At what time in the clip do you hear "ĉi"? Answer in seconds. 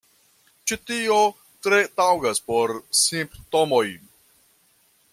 0.71-0.77